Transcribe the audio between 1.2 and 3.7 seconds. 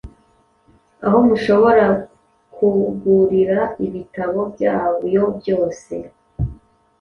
mushobora kugurira